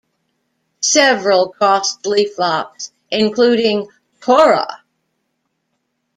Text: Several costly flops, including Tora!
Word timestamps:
Several 0.81 1.49
costly 1.49 2.25
flops, 2.25 2.91
including 3.11 3.87
Tora! 4.19 4.81